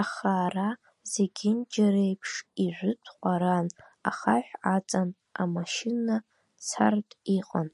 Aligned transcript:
Аха, 0.00 0.30
ара, 0.46 0.68
зегьынџьареиԥш, 1.10 2.32
ижәытә 2.64 3.10
ҟәаран, 3.18 3.66
ахаҳә 4.08 4.52
аҵан, 4.74 5.10
амашьына 5.42 6.16
цартә 6.66 7.14
иҟан. 7.38 7.68